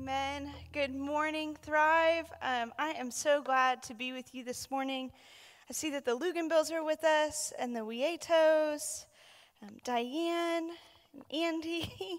[0.00, 0.50] Amen.
[0.72, 2.24] Good morning, Thrive.
[2.40, 5.12] Um, I am so glad to be with you this morning.
[5.68, 9.04] I see that the Luganbills are with us, and the Wietos,
[9.62, 10.70] um, Diane,
[11.12, 11.92] and Andy,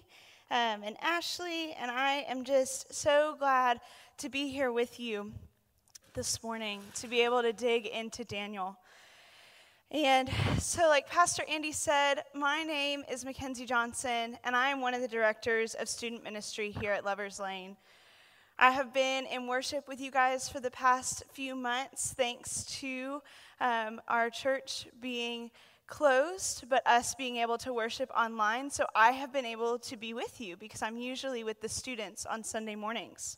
[0.52, 3.80] um, and Ashley, and I am just so glad
[4.18, 5.32] to be here with you
[6.14, 8.76] this morning to be able to dig into Daniel.
[9.92, 14.94] And so, like Pastor Andy said, my name is Mackenzie Johnson, and I am one
[14.94, 17.76] of the directors of student ministry here at Lovers Lane.
[18.58, 23.20] I have been in worship with you guys for the past few months, thanks to
[23.60, 25.50] um, our church being
[25.88, 28.70] closed, but us being able to worship online.
[28.70, 32.24] So I have been able to be with you because I'm usually with the students
[32.24, 33.36] on Sunday mornings.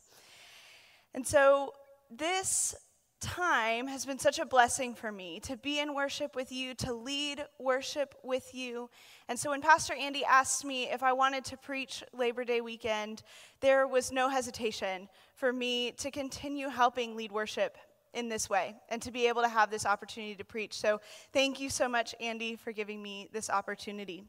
[1.13, 1.73] And so
[2.09, 2.75] this
[3.19, 6.93] time has been such a blessing for me to be in worship with you, to
[6.93, 8.89] lead worship with you.
[9.27, 13.23] And so when Pastor Andy asked me if I wanted to preach Labor Day weekend,
[13.61, 17.77] there was no hesitation for me to continue helping lead worship
[18.13, 20.73] in this way and to be able to have this opportunity to preach.
[20.73, 21.01] So
[21.33, 24.23] thank you so much, Andy, for giving me this opportunity.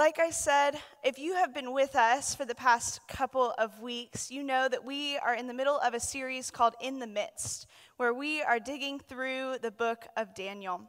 [0.00, 4.30] Like I said, if you have been with us for the past couple of weeks,
[4.30, 7.66] you know that we are in the middle of a series called In the Midst,
[7.98, 10.80] where we are digging through the book of Daniel.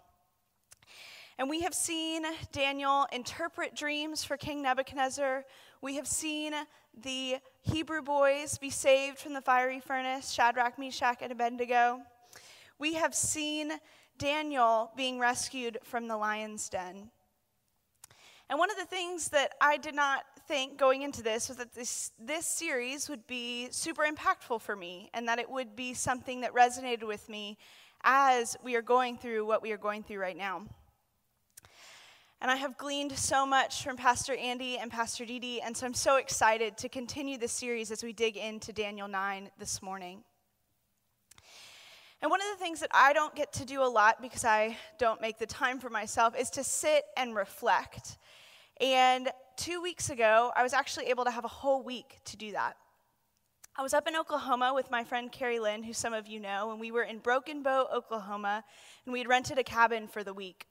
[1.38, 2.24] And we have seen
[2.54, 5.44] Daniel interpret dreams for King Nebuchadnezzar.
[5.82, 6.54] We have seen
[6.98, 12.00] the Hebrew boys be saved from the fiery furnace, Shadrach, Meshach, and Abednego.
[12.80, 13.74] We have seen
[14.18, 17.12] Daniel being rescued from the lion's den.
[18.52, 21.74] And one of the things that I did not think going into this was that
[21.74, 26.42] this, this series would be super impactful for me and that it would be something
[26.42, 27.58] that resonated with me
[28.04, 30.64] as we are going through what we are going through right now.
[32.42, 35.94] And I have gleaned so much from Pastor Andy and Pastor Dee and so I'm
[35.94, 40.26] so excited to continue this series as we dig into Daniel 9 this morning.
[42.22, 44.78] And one of the things that I don't get to do a lot because I
[45.00, 48.18] don't make the time for myself is to sit and reflect.
[48.82, 52.52] And two weeks ago, I was actually able to have a whole week to do
[52.54, 52.78] that.
[53.78, 56.72] I was up in Oklahoma with my friend Carrie Lynn, who some of you know,
[56.72, 58.64] and we were in Broken Bow, Oklahoma,
[59.06, 60.66] and we had rented a cabin for the week.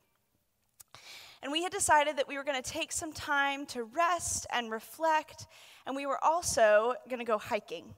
[1.41, 4.72] And we had decided that we were going to take some time to rest and
[4.72, 5.47] reflect,
[5.87, 7.94] and we were also going to go hiking.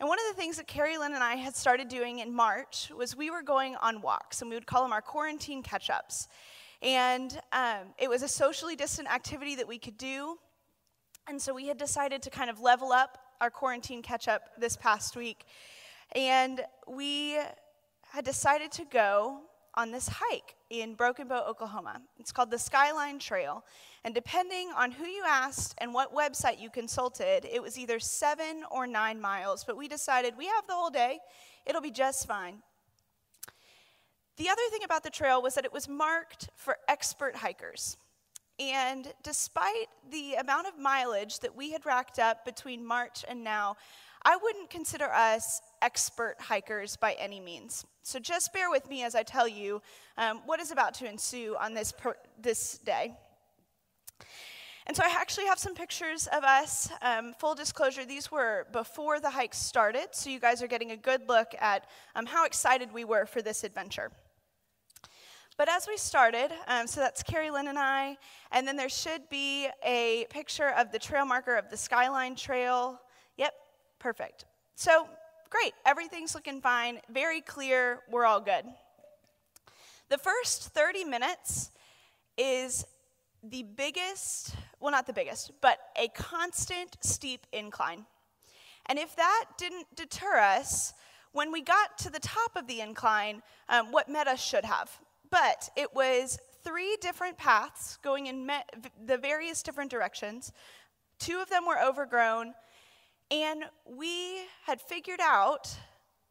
[0.00, 2.90] And one of the things that Carrie Lynn and I had started doing in March
[2.94, 6.26] was we were going on walks, and we would call them our quarantine catch ups.
[6.82, 10.38] And um, it was a socially distant activity that we could do.
[11.26, 14.76] And so we had decided to kind of level up our quarantine catch up this
[14.76, 15.44] past week.
[16.14, 17.38] And we
[18.12, 19.40] had decided to go
[19.76, 22.00] on this hike in Broken Bow, Oklahoma.
[22.18, 23.64] It's called the Skyline Trail.
[24.04, 28.62] And depending on who you asked and what website you consulted, it was either seven
[28.70, 29.64] or nine miles.
[29.64, 31.18] But we decided we have the whole day,
[31.66, 32.62] it'll be just fine.
[34.36, 37.96] The other thing about the trail was that it was marked for expert hikers.
[38.58, 43.76] And despite the amount of mileage that we had racked up between March and now,
[44.24, 47.84] I wouldn't consider us expert hikers by any means.
[48.02, 49.82] So just bear with me as I tell you
[50.16, 53.14] um, what is about to ensue on this, pro- this day.
[54.86, 56.90] And so I actually have some pictures of us.
[57.00, 60.96] Um, full disclosure, these were before the hike started, so you guys are getting a
[60.96, 64.10] good look at um, how excited we were for this adventure.
[65.56, 68.16] But as we started, um, so that's Carrie Lynn and I,
[68.50, 73.00] and then there should be a picture of the trail marker of the Skyline Trail.
[73.36, 73.54] Yep,
[74.00, 74.46] perfect.
[74.74, 75.08] So
[75.50, 78.64] great, everything's looking fine, very clear, we're all good.
[80.08, 81.70] The first 30 minutes
[82.36, 82.84] is
[83.44, 88.06] the biggest, well, not the biggest, but a constant steep incline.
[88.86, 90.94] And if that didn't deter us,
[91.30, 94.90] when we got to the top of the incline, um, what met us should have.
[95.34, 98.62] But it was three different paths going in me-
[99.04, 100.52] the various different directions.
[101.18, 102.54] Two of them were overgrown.
[103.32, 105.76] And we had figured out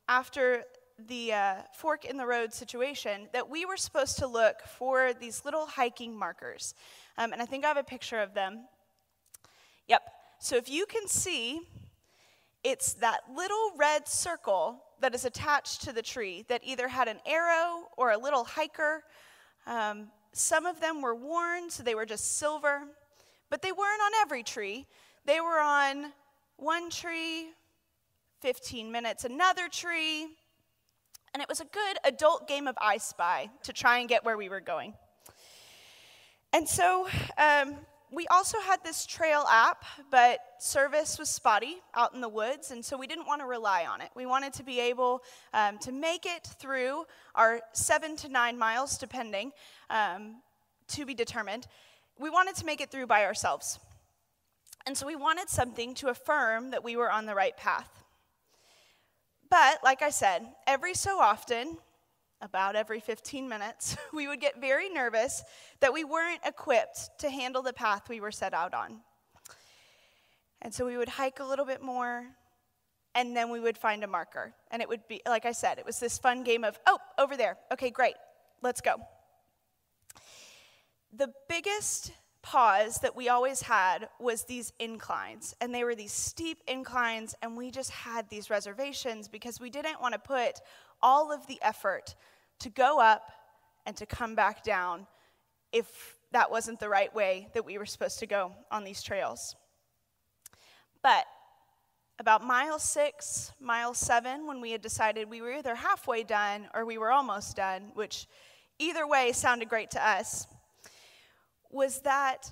[0.07, 0.63] after
[0.97, 5.43] the uh, fork in the road situation that we were supposed to look for these
[5.43, 6.73] little hiking markers.
[7.17, 8.69] Um, and I think I have a picture of them.
[9.89, 10.01] Yep.
[10.39, 11.59] So if you can see,
[12.63, 17.19] it's that little red circle that is attached to the tree that either had an
[17.25, 19.03] arrow or a little hiker.
[19.67, 22.83] Um, some of them were worn, so they were just silver,
[23.49, 24.87] but they weren't on every tree.
[25.25, 26.13] They were on
[26.55, 27.49] one tree,
[28.39, 30.23] 15 minutes, another tree,
[31.33, 34.37] and it was a good adult game of I Spy to try and get where
[34.37, 34.93] we were going.
[36.53, 37.75] And so um,
[38.13, 42.83] we also had this trail app, but service was spotty out in the woods, and
[42.83, 44.09] so we didn't want to rely on it.
[44.15, 45.23] We wanted to be able
[45.53, 49.51] um, to make it through our seven to nine miles, depending,
[49.89, 50.41] um,
[50.89, 51.67] to be determined.
[52.19, 53.79] We wanted to make it through by ourselves.
[54.85, 57.89] And so we wanted something to affirm that we were on the right path.
[59.49, 61.77] But, like I said, every so often,
[62.43, 65.43] about every 15 minutes, we would get very nervous
[65.79, 68.99] that we weren't equipped to handle the path we were set out on.
[70.61, 72.25] And so we would hike a little bit more,
[73.15, 74.53] and then we would find a marker.
[74.69, 77.35] And it would be, like I said, it was this fun game of, oh, over
[77.35, 77.57] there.
[77.71, 78.15] Okay, great.
[78.61, 78.95] Let's go.
[81.11, 82.11] The biggest
[82.41, 85.55] pause that we always had was these inclines.
[85.59, 90.01] And they were these steep inclines, and we just had these reservations because we didn't
[90.01, 90.59] want to put
[91.01, 92.15] all of the effort
[92.59, 93.31] to go up
[93.85, 95.07] and to come back down
[95.71, 99.55] if that wasn't the right way that we were supposed to go on these trails.
[101.01, 101.25] But
[102.19, 106.85] about mile six, mile seven, when we had decided we were either halfway done or
[106.85, 108.27] we were almost done, which
[108.79, 110.47] either way sounded great to us,
[111.69, 112.51] was that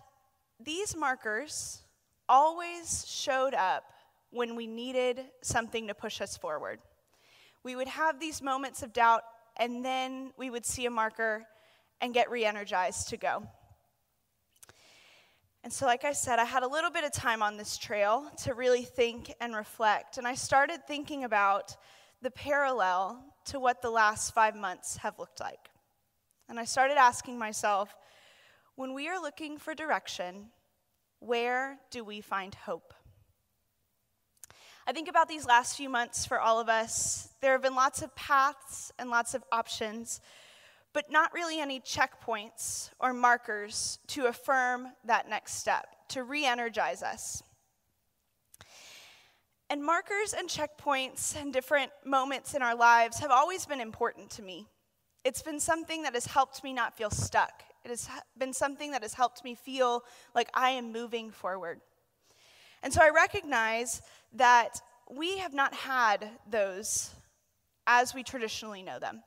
[0.59, 1.81] these markers
[2.27, 3.83] always showed up
[4.31, 6.79] when we needed something to push us forward.
[7.63, 9.23] We would have these moments of doubt
[9.57, 11.45] and then we would see a marker
[11.99, 13.43] and get re energized to go.
[15.63, 18.31] And so, like I said, I had a little bit of time on this trail
[18.43, 20.17] to really think and reflect.
[20.17, 21.75] And I started thinking about
[22.21, 25.69] the parallel to what the last five months have looked like.
[26.49, 27.95] And I started asking myself
[28.75, 30.47] when we are looking for direction,
[31.19, 32.93] where do we find hope?
[34.91, 37.29] I think about these last few months for all of us.
[37.39, 40.19] There have been lots of paths and lots of options,
[40.91, 47.03] but not really any checkpoints or markers to affirm that next step, to re energize
[47.03, 47.41] us.
[49.69, 54.41] And markers and checkpoints and different moments in our lives have always been important to
[54.41, 54.67] me.
[55.23, 57.63] It's been something that has helped me not feel stuck.
[57.85, 60.03] It has been something that has helped me feel
[60.35, 61.79] like I am moving forward.
[62.83, 64.01] And so I recognize
[64.33, 67.11] that we have not had those
[67.87, 69.23] as we traditionally know them.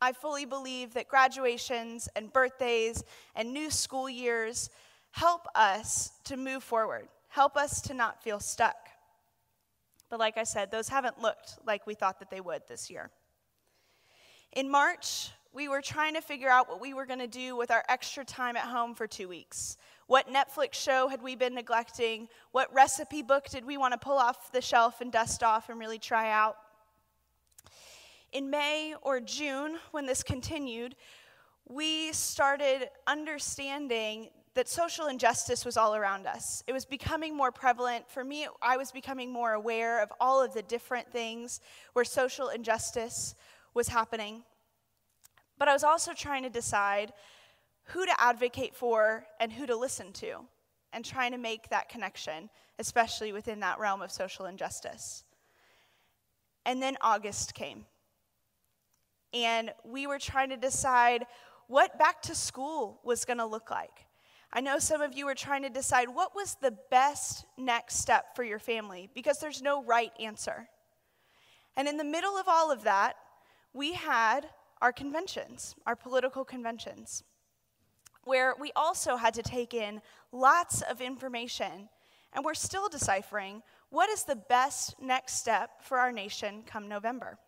[0.00, 3.02] I fully believe that graduations and birthdays
[3.34, 4.70] and new school years
[5.12, 8.76] help us to move forward, help us to not feel stuck.
[10.10, 13.10] But like I said, those haven't looked like we thought that they would this year.
[14.52, 17.70] In March, we were trying to figure out what we were going to do with
[17.70, 19.78] our extra time at home for two weeks.
[20.06, 22.28] What Netflix show had we been neglecting?
[22.52, 25.80] What recipe book did we want to pull off the shelf and dust off and
[25.80, 26.58] really try out?
[28.32, 30.94] In May or June, when this continued,
[31.66, 36.62] we started understanding that social injustice was all around us.
[36.66, 38.04] It was becoming more prevalent.
[38.10, 41.60] For me, I was becoming more aware of all of the different things
[41.94, 43.34] where social injustice
[43.72, 44.42] was happening.
[45.58, 47.12] But I was also trying to decide
[47.84, 50.40] who to advocate for and who to listen to,
[50.92, 55.24] and trying to make that connection, especially within that realm of social injustice.
[56.64, 57.86] And then August came.
[59.32, 61.26] And we were trying to decide
[61.68, 64.06] what back to school was going to look like.
[64.52, 68.34] I know some of you were trying to decide what was the best next step
[68.34, 70.68] for your family because there's no right answer.
[71.76, 73.16] And in the middle of all of that,
[73.74, 74.48] we had
[74.80, 77.24] our conventions, our political conventions
[78.26, 80.02] where we also had to take in
[80.32, 81.88] lots of information,
[82.32, 87.38] and we're still deciphering what is the best next step for our nation come November.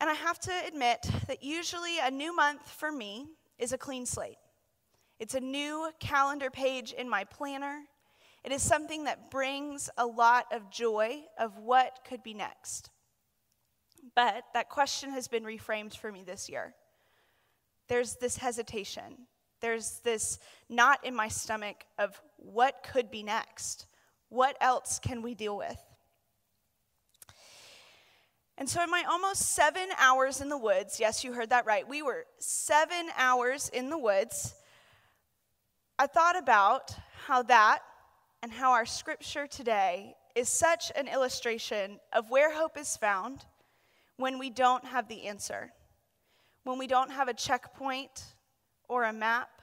[0.00, 3.28] And I have to admit that usually a new month for me
[3.58, 4.38] is a clean slate.
[5.20, 7.82] It's a new calendar page in my planner.
[8.44, 12.90] It is something that brings a lot of joy of what could be next.
[14.14, 16.74] But that question has been reframed for me this year
[17.88, 19.26] there's this hesitation.
[19.60, 23.86] There's this knot in my stomach of what could be next?
[24.28, 25.80] What else can we deal with?
[28.58, 31.86] And so, in my almost seven hours in the woods, yes, you heard that right,
[31.86, 34.54] we were seven hours in the woods.
[35.98, 36.94] I thought about
[37.26, 37.80] how that
[38.42, 43.44] and how our scripture today is such an illustration of where hope is found
[44.16, 45.72] when we don't have the answer
[46.66, 48.34] when we don't have a checkpoint
[48.88, 49.62] or a map,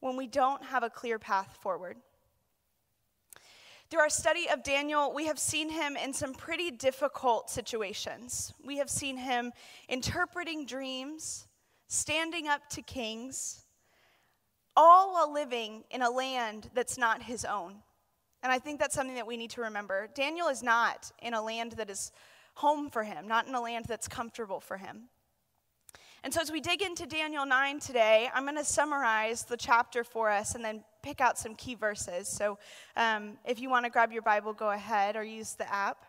[0.00, 1.98] when we don't have a clear path forward.
[3.90, 8.54] Through our study of Daniel, we have seen him in some pretty difficult situations.
[8.64, 9.52] We have seen him
[9.86, 11.46] interpreting dreams,
[11.88, 13.66] standing up to kings,
[14.74, 17.74] all while living in a land that's not his own.
[18.42, 20.08] And I think that's something that we need to remember.
[20.14, 22.12] Daniel is not in a land that is
[22.54, 25.08] home for him, not in a land that's comfortable for him.
[26.24, 30.04] And so, as we dig into Daniel 9 today, I'm going to summarize the chapter
[30.04, 32.28] for us and then pick out some key verses.
[32.28, 32.58] So,
[32.96, 36.04] um, if you want to grab your Bible, go ahead or use the app.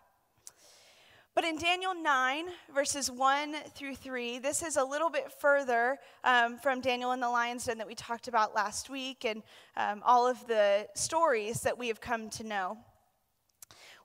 [1.35, 2.45] But in Daniel 9,
[2.75, 7.29] verses 1 through 3, this is a little bit further um, from Daniel and the
[7.29, 9.41] lion's den that we talked about last week and
[9.75, 12.77] um, all of the stories that we have come to know.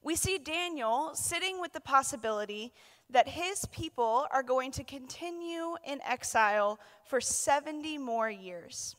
[0.08, 2.72] We see Daniel sitting with the possibility
[3.10, 8.96] that his people are going to continue in exile for 70 more years.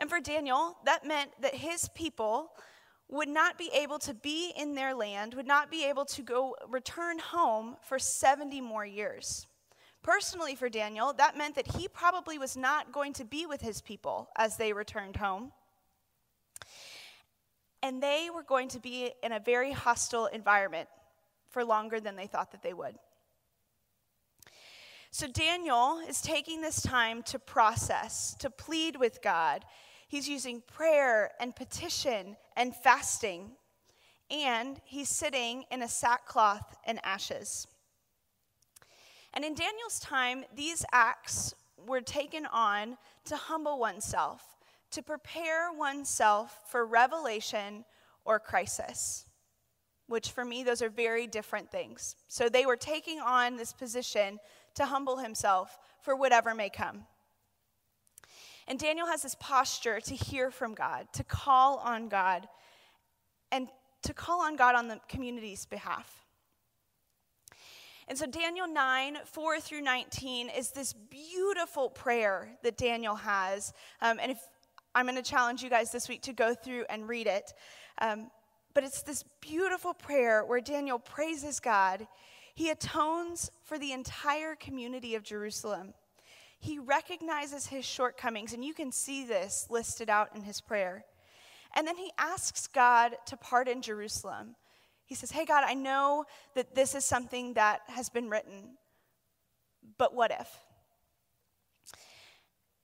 [0.00, 2.54] And for Daniel, that meant that his people
[3.08, 6.56] would not be able to be in their land, would not be able to go
[6.68, 9.46] return home for 70 more years.
[10.02, 13.80] Personally, for Daniel, that meant that he probably was not going to be with his
[13.80, 15.52] people as they returned home.
[17.86, 20.88] And they were going to be in a very hostile environment
[21.50, 22.96] for longer than they thought that they would.
[25.12, 29.64] So Daniel is taking this time to process, to plead with God.
[30.08, 33.52] He's using prayer and petition and fasting,
[34.32, 37.68] and he's sitting in a sackcloth and ashes.
[39.32, 41.54] And in Daniel's time, these acts
[41.86, 44.55] were taken on to humble oneself,
[44.90, 47.84] to prepare oneself for revelation
[48.24, 49.26] or crisis
[50.08, 52.16] which for me, those are very different things.
[52.28, 54.38] So they were taking on this position
[54.74, 57.06] to humble himself for whatever may come.
[58.68, 62.48] And Daniel has this posture to hear from God, to call on God,
[63.52, 63.68] and
[64.02, 66.24] to call on God on the community's behalf.
[68.08, 73.72] And so, Daniel 9, 4 through 19 is this beautiful prayer that Daniel has.
[74.00, 74.38] Um, and if
[74.96, 77.52] I'm going to challenge you guys this week to go through and read it.
[78.00, 78.30] Um,
[78.72, 82.08] but it's this beautiful prayer where Daniel praises God.
[82.54, 85.92] He atones for the entire community of Jerusalem.
[86.58, 91.04] He recognizes his shortcomings, and you can see this listed out in his prayer.
[91.74, 94.56] And then he asks God to pardon Jerusalem.
[95.04, 96.24] He says, Hey, God, I know
[96.54, 98.78] that this is something that has been written,
[99.98, 100.48] but what if?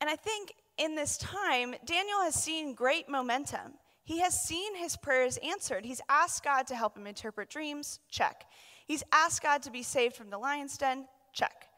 [0.02, 0.52] And I think
[0.83, 3.75] in this time, Daniel has seen great momentum.
[4.03, 5.85] He has seen his prayers answered.
[5.85, 8.47] He's asked God to help him interpret dreams, check.
[8.87, 11.69] He's asked God to be saved from the lion's den, check.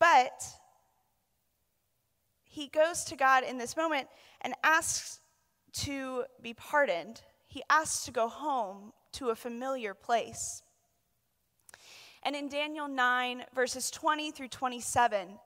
[0.00, 0.42] But
[2.42, 4.08] he goes to God in this moment
[4.40, 5.20] and asks
[5.74, 7.22] to be pardoned.
[7.46, 10.62] He asks to go home to a familiar place.
[12.24, 15.38] And in Daniel 9, verses 20 through 27,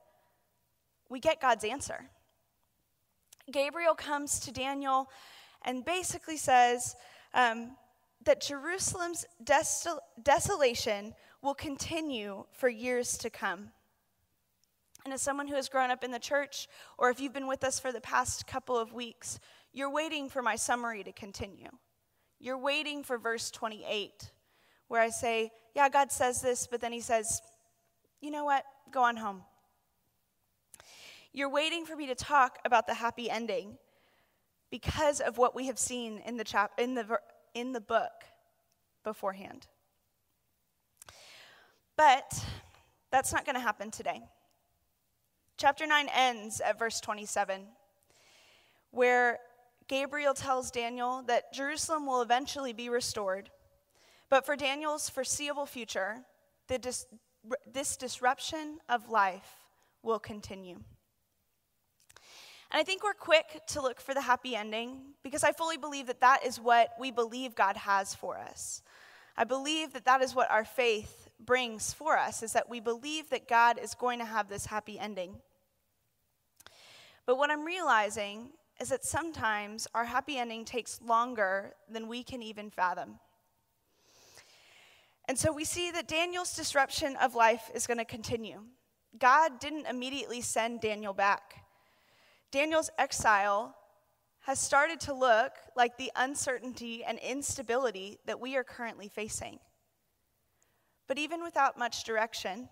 [1.07, 2.09] we get God's answer.
[3.51, 5.09] Gabriel comes to Daniel
[5.63, 6.95] and basically says
[7.33, 7.75] um,
[8.25, 13.69] that Jerusalem's desol- desolation will continue for years to come.
[15.05, 17.63] And as someone who has grown up in the church, or if you've been with
[17.63, 19.39] us for the past couple of weeks,
[19.73, 21.69] you're waiting for my summary to continue.
[22.39, 24.31] You're waiting for verse 28,
[24.87, 27.41] where I say, Yeah, God says this, but then he says,
[28.21, 28.63] You know what?
[28.91, 29.43] Go on home.
[31.33, 33.77] You're waiting for me to talk about the happy ending
[34.69, 37.19] because of what we have seen in the, chap- in the,
[37.55, 38.11] in the book
[39.03, 39.65] beforehand.
[41.97, 42.43] But
[43.11, 44.21] that's not going to happen today.
[45.57, 47.63] Chapter 9 ends at verse 27,
[48.91, 49.39] where
[49.87, 53.49] Gabriel tells Daniel that Jerusalem will eventually be restored.
[54.29, 56.17] But for Daniel's foreseeable future,
[56.67, 57.05] dis-
[57.71, 59.65] this disruption of life
[60.01, 60.79] will continue.
[62.73, 66.07] And I think we're quick to look for the happy ending because I fully believe
[66.07, 68.81] that that is what we believe God has for us.
[69.37, 73.29] I believe that that is what our faith brings for us is that we believe
[73.29, 75.35] that God is going to have this happy ending.
[77.27, 78.49] But what I'm realizing
[78.81, 83.19] is that sometimes our happy ending takes longer than we can even fathom.
[85.27, 88.61] And so we see that Daniel's disruption of life is going to continue.
[89.19, 91.62] God didn't immediately send Daniel back.
[92.53, 93.75] Daniel's exile
[94.41, 99.57] has started to look like the uncertainty and instability that we are currently facing.
[101.07, 102.69] But even without much direction,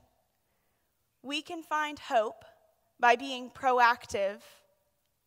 [1.23, 2.45] we can find hope
[2.99, 4.41] by being proactive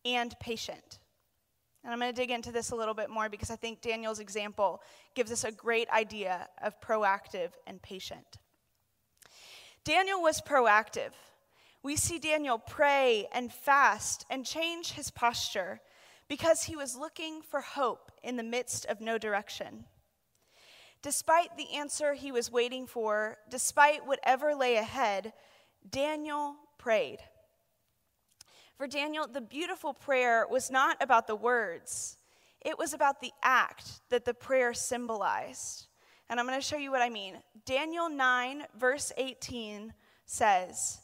[0.04, 1.00] and patient.
[1.82, 4.20] And I'm going to dig into this a little bit more because I think Daniel's
[4.20, 4.82] example
[5.16, 8.38] gives us a great idea of proactive and patient.
[9.82, 11.11] Daniel was proactive.
[11.84, 15.82] We see Daniel pray and fast and change his posture
[16.28, 19.84] because he was looking for hope in the midst of no direction.
[21.02, 25.34] Despite the answer he was waiting for, despite whatever lay ahead,
[25.90, 27.18] Daniel prayed.
[28.78, 32.16] For Daniel, the beautiful prayer was not about the words,
[32.62, 35.88] it was about the act that the prayer symbolized.
[36.30, 37.34] And I'm going to show you what I mean.
[37.66, 39.92] Daniel 9, verse 18
[40.24, 41.03] says,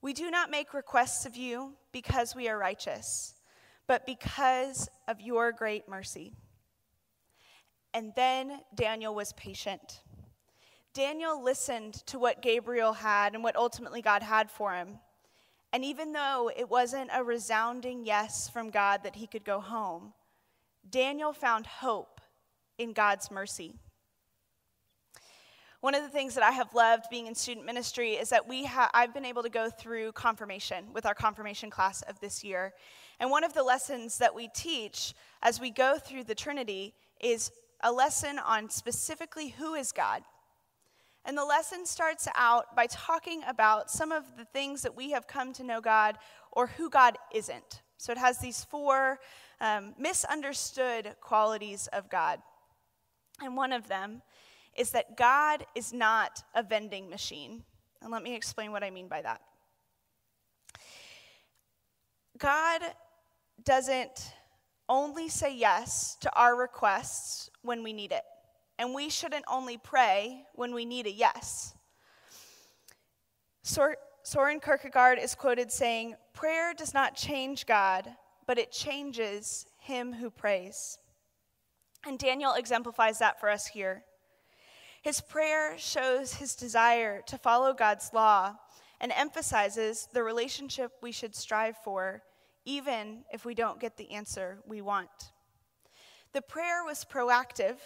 [0.00, 3.34] We do not make requests of you because we are righteous,
[3.86, 6.32] but because of your great mercy.
[7.92, 10.02] And then Daniel was patient.
[10.94, 14.98] Daniel listened to what Gabriel had and what ultimately God had for him.
[15.72, 20.12] And even though it wasn't a resounding yes from God that he could go home,
[20.88, 22.20] Daniel found hope
[22.78, 23.74] in God's mercy.
[25.80, 28.64] One of the things that I have loved being in student ministry is that we
[28.64, 32.72] ha- I've been able to go through confirmation with our confirmation class of this year.
[33.20, 37.52] And one of the lessons that we teach as we go through the Trinity is
[37.80, 40.22] a lesson on specifically who is God.
[41.24, 45.28] And the lesson starts out by talking about some of the things that we have
[45.28, 46.18] come to know God
[46.50, 47.82] or who God isn't.
[47.98, 49.20] So it has these four
[49.60, 52.40] um, misunderstood qualities of God.
[53.40, 54.22] And one of them
[54.78, 57.64] is that God is not a vending machine.
[58.00, 59.40] And let me explain what I mean by that.
[62.38, 62.82] God
[63.64, 64.32] doesn't
[64.88, 68.22] only say yes to our requests when we need it.
[68.78, 71.74] And we shouldn't only pray when we need a yes.
[73.62, 78.08] Soren Kierkegaard is quoted saying, Prayer does not change God,
[78.46, 80.98] but it changes him who prays.
[82.06, 84.04] And Daniel exemplifies that for us here.
[85.02, 88.56] His prayer shows his desire to follow God's law
[89.00, 92.22] and emphasizes the relationship we should strive for
[92.64, 95.08] even if we don't get the answer we want.
[96.32, 97.76] The prayer was proactive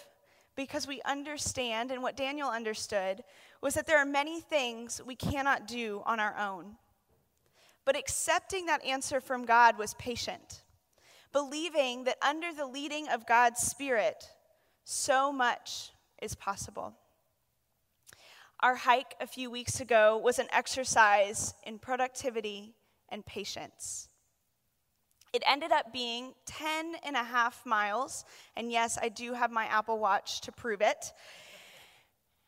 [0.55, 3.23] because we understand, and what Daniel understood
[3.61, 6.75] was that there are many things we cannot do on our own.
[7.85, 10.63] But accepting that answer from God was patient,
[11.31, 14.25] believing that under the leading of God's Spirit,
[14.83, 16.95] so much is possible.
[18.63, 22.75] Our hike a few weeks ago was an exercise in productivity
[23.09, 24.07] and patience.
[25.33, 28.23] It ended up being 10 and a half miles.
[28.55, 31.11] And yes, I do have my Apple Watch to prove it.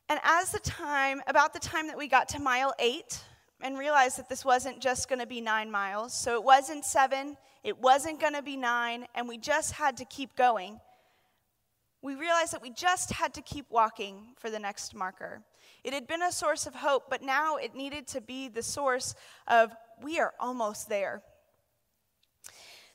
[0.08, 3.22] And as the time, about the time that we got to mile eight,
[3.62, 7.78] and realized that this wasn't just to be nine miles, so it wasn't seven, it
[7.78, 10.80] wasn't to be nine, and we just had to keep going.
[12.06, 15.42] We realized that we just had to keep walking for the next marker.
[15.84, 19.16] It had been a source of hope, but now it needed to be the source
[19.48, 19.72] of
[20.04, 21.24] we are almost there.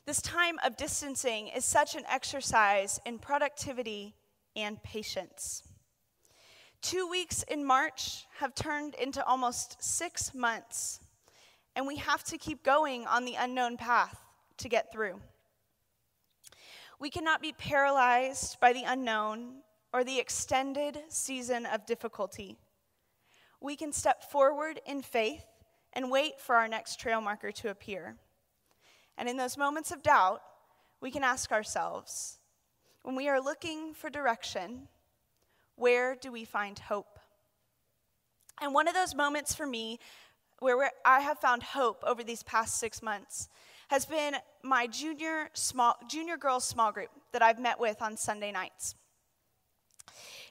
[0.05, 4.15] This time of distancing is such an exercise in productivity
[4.55, 5.61] and patience.
[6.81, 11.01] Two weeks in March have turned into almost six months,
[11.75, 14.21] and we have to keep going on the unknown path
[14.59, 15.19] to get through.
[17.01, 22.59] We cannot be paralyzed by the unknown or the extended season of difficulty.
[23.59, 25.43] We can step forward in faith
[25.93, 28.17] and wait for our next trail marker to appear.
[29.17, 30.43] And in those moments of doubt,
[31.01, 32.37] we can ask ourselves
[33.01, 34.87] when we are looking for direction,
[35.77, 37.17] where do we find hope?
[38.61, 39.97] And one of those moments for me
[40.61, 43.49] where I have found hope over these past six months
[43.89, 48.51] has been my junior small junior girls small group that I've met with on Sunday
[48.51, 48.95] nights.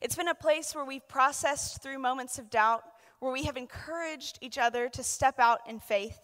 [0.03, 2.83] It's been a place where we've processed through moments of doubt,
[3.21, 6.19] where we have encouraged each other to step out in faith,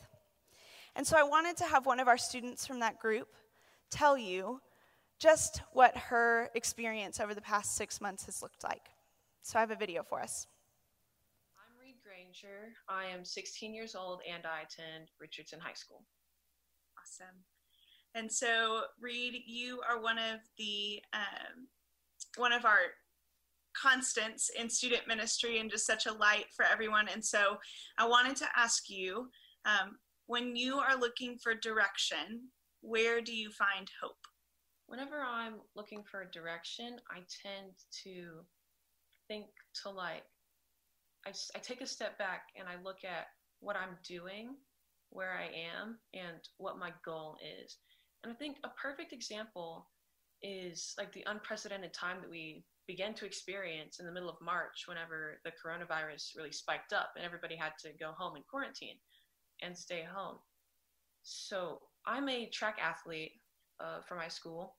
[0.97, 3.29] and so I wanted to have one of our students from that group
[3.91, 4.61] tell you
[5.19, 8.89] just what her experience over the past six months has looked like.
[9.43, 10.47] So I have a video for us.
[12.45, 16.05] I'm I am 16 years old and I attend Richardson High School.
[16.99, 17.37] Awesome.
[18.15, 21.69] And so, Reed, you are one of the um,
[22.37, 22.79] one of our
[23.81, 27.09] constants in student ministry and just such a light for everyone.
[27.13, 27.59] And so,
[27.99, 29.29] I wanted to ask you,
[29.67, 32.49] um, when you are looking for direction,
[32.81, 34.17] where do you find hope?
[34.87, 37.73] Whenever I'm looking for direction, I tend
[38.05, 38.45] to
[39.29, 39.47] think
[39.83, 40.23] to like,
[41.27, 43.27] I, I take a step back and I look at
[43.61, 44.55] what I'm doing,
[45.11, 47.79] where I am, and what my goal is.
[48.23, 49.89] And I think a perfect example
[50.43, 54.85] is like the unprecedented time that we began to experience in the middle of March
[54.87, 58.97] whenever the coronavirus really spiked up and everybody had to go home and quarantine.
[59.63, 60.37] and stay home.
[61.23, 63.33] So I'm a track athlete
[63.81, 64.77] uh, for my school,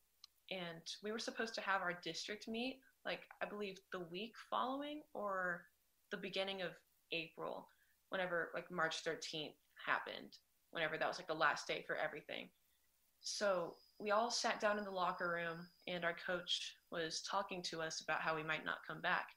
[0.52, 5.02] and we were supposed to have our district meet, like I believe the week following
[5.14, 5.64] or
[6.12, 6.72] the beginning of
[7.12, 7.68] April,
[8.10, 10.38] whenever like March 13th happened,
[10.72, 12.50] whenever that was like the last day for everything.
[13.22, 17.82] So we all sat down in the locker room, and our coach was talking to
[17.82, 19.28] us about how we might not come back.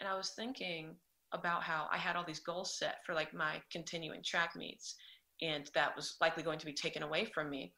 [0.00, 0.96] And I was thinking
[1.32, 4.96] about how I had all these goals set for like my continuing track meets,
[5.40, 7.72] and that was likely going to be taken away from me.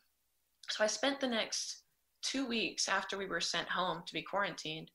[0.71, 1.83] So I spent the next
[2.23, 4.91] two weeks after we were sent home to be quarantined,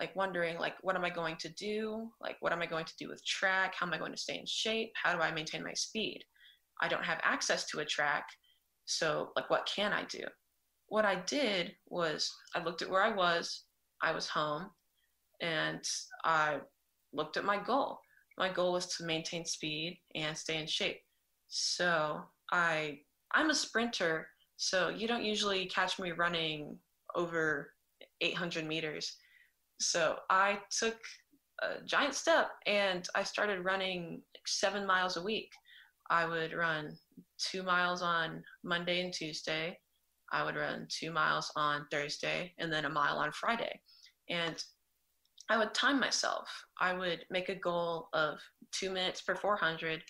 [0.00, 2.10] like wondering like what am I going to do?
[2.20, 3.74] Like what am I going to do with track?
[3.78, 4.92] How am I going to stay in shape?
[5.02, 6.22] How do I maintain my speed?
[6.80, 8.26] I don't have access to a track,
[8.84, 10.24] so like what can I do?
[10.88, 13.64] What I did was I looked at where I was.
[14.02, 14.70] I was home
[15.40, 15.82] and
[16.24, 16.58] I
[17.12, 17.98] looked at my goal.
[18.38, 21.00] My goal was to maintain speed and stay in shape.
[21.48, 22.20] So
[22.52, 22.98] I
[23.32, 26.78] I'm a sprinter, so you don't usually catch me running
[27.14, 27.72] over
[28.20, 29.16] 800 meters.
[29.80, 30.96] So I took
[31.62, 35.50] a giant step and I started running seven miles a week.
[36.10, 36.96] I would run
[37.38, 39.78] two miles on Monday and Tuesday.
[40.32, 43.80] I would run two miles on Thursday and then a mile on Friday.
[44.28, 44.62] And
[45.48, 46.48] I would time myself.
[46.80, 48.38] I would make a goal of
[48.72, 50.02] two minutes per 400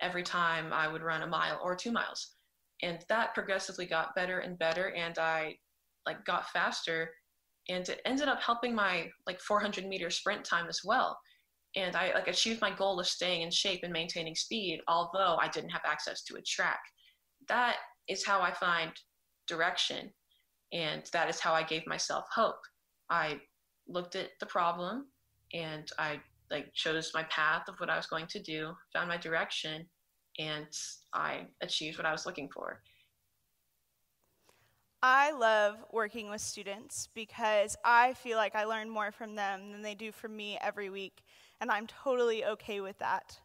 [0.00, 2.34] every time I would run a mile or two miles.
[2.82, 4.94] And that progressively got better and better.
[4.94, 5.56] And I
[6.06, 7.10] like got faster
[7.70, 11.18] and it ended up helping my like 400 meter sprint time as well.
[11.76, 15.48] And I like achieved my goal of staying in shape and maintaining speed, although I
[15.48, 16.80] didn't have access to a track.
[17.48, 17.76] That
[18.08, 18.90] is how I find
[19.46, 20.10] direction.
[20.72, 22.60] And that is how I gave myself hope.
[23.08, 23.40] I
[23.86, 25.06] looked at the problem
[25.52, 29.16] and I like chose my path of what I was going to do, found my
[29.16, 29.86] direction,
[30.40, 30.66] and
[31.14, 32.82] I achieved what I was looking for.
[35.02, 39.80] I love working with students because I feel like I learn more from them than
[39.80, 41.24] they do from me every week,
[41.58, 43.38] and I'm totally okay with that.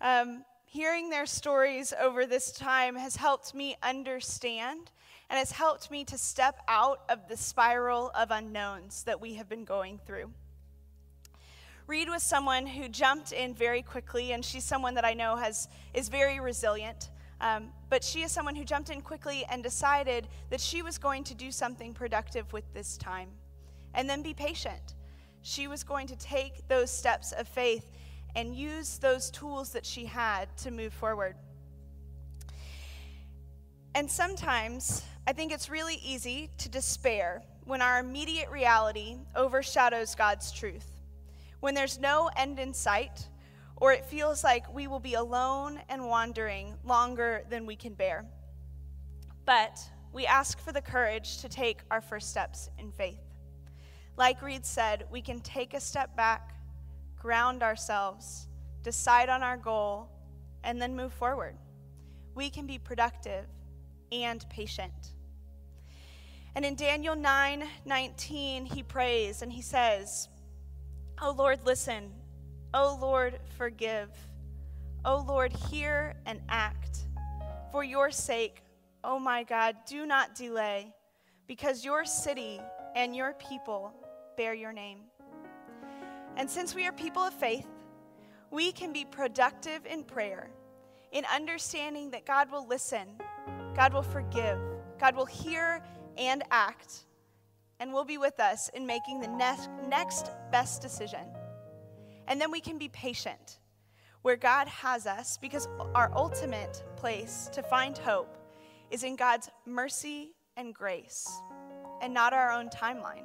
[0.00, 4.92] Um, hearing their stories over this time has helped me understand
[5.28, 9.48] and has helped me to step out of the spiral of unknowns that we have
[9.48, 10.30] been going through.
[11.88, 15.66] Reed was someone who jumped in very quickly, and she's someone that I know has,
[15.94, 17.10] is very resilient.
[17.40, 21.24] Um, but she is someone who jumped in quickly and decided that she was going
[21.24, 23.28] to do something productive with this time
[23.94, 24.94] and then be patient.
[25.42, 27.90] She was going to take those steps of faith
[28.34, 31.36] and use those tools that she had to move forward.
[33.94, 40.52] And sometimes I think it's really easy to despair when our immediate reality overshadows God's
[40.52, 40.86] truth,
[41.60, 43.26] when there's no end in sight,
[43.76, 48.24] or it feels like we will be alone and wandering longer than we can bear.
[49.44, 49.78] But
[50.12, 53.20] we ask for the courage to take our first steps in faith.
[54.16, 56.54] Like Reed said, we can take a step back,
[57.20, 58.48] ground ourselves,
[58.82, 60.08] decide on our goal,
[60.64, 61.56] and then move forward.
[62.34, 63.44] We can be productive
[64.10, 65.12] and patient.
[66.54, 70.28] And in Daniel 9 19, he prays and he says,
[71.20, 72.10] Oh Lord, listen.
[72.74, 74.10] Oh Lord, forgive.
[75.04, 77.06] Oh Lord, hear and act.
[77.72, 78.62] For your sake,
[79.04, 80.92] oh my God, do not delay,
[81.46, 82.60] because your city
[82.94, 83.92] and your people
[84.36, 85.00] bear your name.
[86.36, 87.66] And since we are people of faith,
[88.50, 90.50] we can be productive in prayer,
[91.12, 93.06] in understanding that God will listen
[93.76, 94.58] God will forgive,
[94.98, 95.82] God will hear
[96.16, 97.04] and act,
[97.78, 101.20] and will be with us in making the next, next best decision.
[102.28, 103.58] And then we can be patient
[104.22, 108.36] where God has us because our ultimate place to find hope
[108.90, 111.28] is in God's mercy and grace
[112.02, 113.24] and not our own timeline.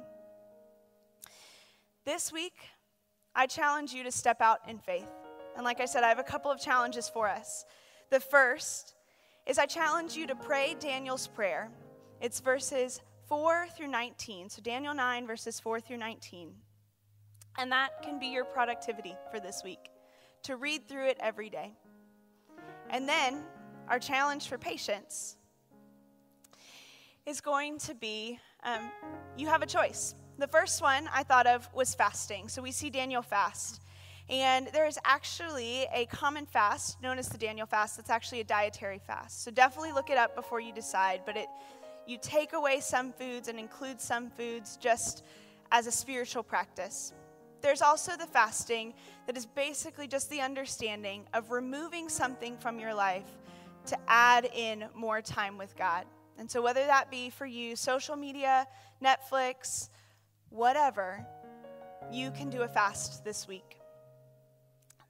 [2.04, 2.54] This week,
[3.34, 5.10] I challenge you to step out in faith.
[5.56, 7.64] And like I said, I have a couple of challenges for us.
[8.10, 8.94] The first
[9.46, 11.70] is I challenge you to pray Daniel's prayer.
[12.20, 14.50] It's verses 4 through 19.
[14.50, 16.52] So, Daniel 9, verses 4 through 19.
[17.58, 19.90] And that can be your productivity for this week
[20.44, 21.72] to read through it every day.
[22.90, 23.44] And then,
[23.88, 25.36] our challenge for patience
[27.26, 28.90] is going to be um,
[29.36, 30.14] you have a choice.
[30.38, 32.48] The first one I thought of was fasting.
[32.48, 33.80] So, we see Daniel fast.
[34.28, 38.44] And there is actually a common fast known as the Daniel fast that's actually a
[38.44, 39.44] dietary fast.
[39.44, 41.48] So definitely look it up before you decide, but it
[42.06, 45.22] you take away some foods and include some foods just
[45.70, 47.12] as a spiritual practice.
[47.62, 48.94] There's also the fasting
[49.26, 53.38] that is basically just the understanding of removing something from your life
[53.86, 56.04] to add in more time with God.
[56.38, 58.66] And so, whether that be for you, social media,
[59.02, 59.90] Netflix,
[60.50, 61.26] whatever,
[62.10, 63.78] you can do a fast this week.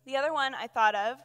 [0.05, 1.19] The other one I thought of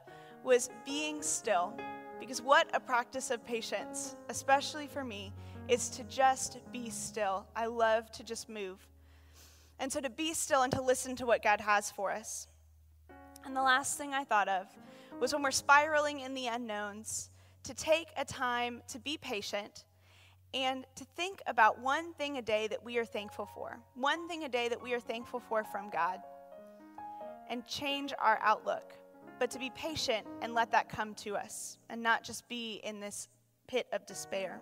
[0.44, 1.74] was being still.
[2.20, 5.32] Because what a practice of patience, especially for me,
[5.68, 7.46] is to just be still.
[7.56, 8.80] I love to just move.
[9.80, 12.48] And so to be still and to listen to what God has for us.
[13.46, 14.68] And the last thing I thought of
[15.20, 17.30] was when we're spiraling in the unknowns,
[17.64, 19.84] to take a time to be patient
[20.54, 24.46] and to think about one thing a day that we are thankful for, one thing
[24.46, 26.20] a day that we are thankful for from God,
[27.50, 28.94] and change our outlook.
[29.40, 33.00] But to be patient and let that come to us and not just be in
[33.00, 33.28] this
[33.68, 34.60] pit of despair.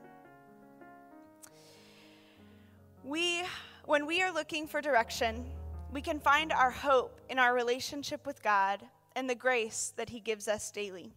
[3.04, 3.44] We,
[3.86, 5.46] when we are looking for direction,
[5.92, 8.82] we can find our hope in our relationship with God
[9.16, 11.14] and the grace that He gives us daily.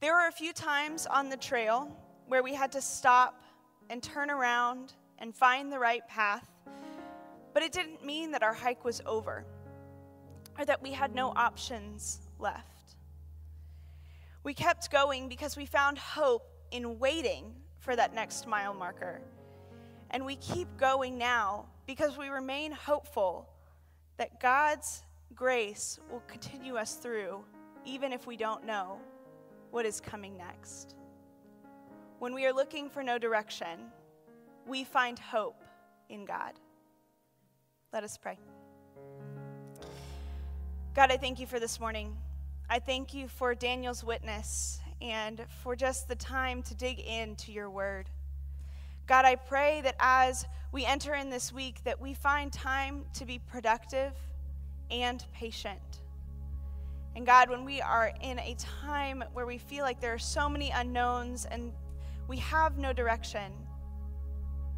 [0.00, 1.94] There were a few times on the trail
[2.26, 3.42] where we had to stop
[3.90, 6.48] and turn around and find the right path,
[7.52, 9.44] but it didn't mean that our hike was over
[10.58, 12.96] or that we had no options left.
[14.42, 19.20] We kept going because we found hope in waiting for that next mile marker
[20.14, 23.48] and we keep going now because we remain hopeful
[24.16, 25.02] that God's
[25.34, 27.44] grace will continue us through,
[27.84, 29.00] even if we don't know
[29.72, 30.94] what is coming next.
[32.20, 33.90] When we are looking for no direction,
[34.68, 35.64] we find hope
[36.08, 36.52] in God.
[37.92, 38.38] Let us pray.
[40.94, 42.16] God, I thank you for this morning.
[42.70, 47.68] I thank you for Daniel's witness and for just the time to dig into your
[47.68, 48.08] word.
[49.06, 53.24] God, I pray that as we enter in this week that we find time to
[53.24, 54.12] be productive
[54.90, 56.02] and patient.
[57.16, 60.48] And God, when we are in a time where we feel like there are so
[60.48, 61.72] many unknowns and
[62.26, 63.52] we have no direction,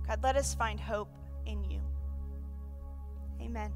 [0.07, 1.81] God, let us find hope in you.
[3.41, 3.73] Amen.